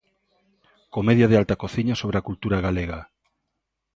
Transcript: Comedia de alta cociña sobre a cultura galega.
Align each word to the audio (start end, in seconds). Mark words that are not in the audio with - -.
Comedia 0.95 1.27
de 1.29 1.37
alta 1.41 1.59
cociña 1.63 1.95
sobre 2.01 2.17
a 2.17 2.25
cultura 2.27 2.57
galega. 2.65 2.99